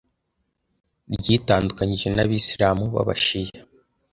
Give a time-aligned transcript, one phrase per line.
[1.19, 3.59] ryitandukanyije na Abisilamu b’Abashiya